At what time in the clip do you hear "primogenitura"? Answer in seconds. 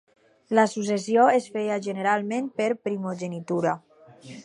2.89-3.81